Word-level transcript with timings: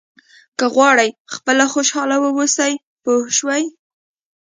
که 0.57 0.65
غواړئ 0.75 1.09
خپله 1.33 1.65
خوشاله 1.73 2.15
واوسئ 2.23 2.73
پوه 3.03 3.23
شوې!. 3.37 3.63